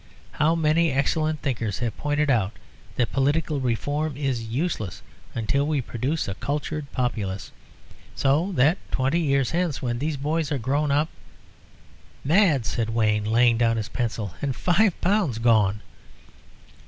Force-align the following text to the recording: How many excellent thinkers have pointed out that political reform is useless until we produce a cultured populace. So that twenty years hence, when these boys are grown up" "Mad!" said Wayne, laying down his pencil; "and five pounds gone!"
How 0.31 0.55
many 0.55 0.91
excellent 0.91 1.43
thinkers 1.43 1.77
have 1.77 1.95
pointed 1.95 2.31
out 2.31 2.53
that 2.95 3.11
political 3.11 3.59
reform 3.59 4.17
is 4.17 4.41
useless 4.41 5.03
until 5.35 5.67
we 5.67 5.79
produce 5.79 6.27
a 6.27 6.33
cultured 6.33 6.91
populace. 6.91 7.51
So 8.15 8.51
that 8.53 8.79
twenty 8.91 9.19
years 9.19 9.51
hence, 9.51 9.79
when 9.79 9.99
these 9.99 10.17
boys 10.17 10.51
are 10.51 10.57
grown 10.57 10.89
up" 10.89 11.09
"Mad!" 12.33 12.65
said 12.65 12.89
Wayne, 12.89 13.25
laying 13.25 13.59
down 13.59 13.77
his 13.77 13.89
pencil; 13.89 14.33
"and 14.41 14.55
five 14.55 14.99
pounds 15.01 15.37
gone!" 15.37 15.83